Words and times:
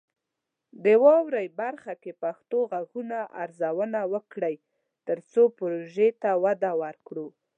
د 0.83 0.85
"واورئ" 1.03 1.47
برخه 1.61 1.93
کې 2.01 2.11
پښتو 2.23 2.57
غږونه 2.71 3.17
ارزونه 3.43 3.99
وکړئ، 4.13 4.55
ترڅو 5.07 5.43
پروژې 5.57 6.09
ته 6.21 6.29
وده 6.43 6.71
ورکړو. 6.83 7.27